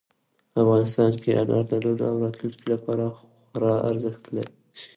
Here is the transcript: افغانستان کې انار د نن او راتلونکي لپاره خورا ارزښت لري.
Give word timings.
افغانستان 0.61 1.11
کې 1.21 1.31
انار 1.41 1.65
د 1.69 1.71
نن 1.83 1.99
او 2.09 2.15
راتلونکي 2.23 2.65
لپاره 2.73 3.05
خورا 3.45 3.73
ارزښت 3.89 4.23
لري. 4.35 4.53